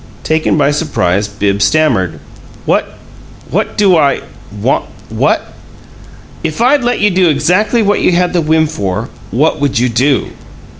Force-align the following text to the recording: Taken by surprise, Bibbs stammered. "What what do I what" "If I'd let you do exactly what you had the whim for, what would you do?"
Taken 0.23 0.57
by 0.57 0.71
surprise, 0.71 1.27
Bibbs 1.27 1.63
stammered. 1.63 2.19
"What 2.65 2.97
what 3.51 3.77
do 3.77 3.97
I 3.97 4.21
what" 4.59 4.81
"If 6.43 6.59
I'd 6.59 6.83
let 6.83 6.99
you 7.01 7.11
do 7.11 7.29
exactly 7.29 7.83
what 7.83 8.01
you 8.01 8.11
had 8.11 8.33
the 8.33 8.41
whim 8.41 8.65
for, 8.65 9.09
what 9.29 9.59
would 9.61 9.77
you 9.77 9.89
do?" 9.89 10.31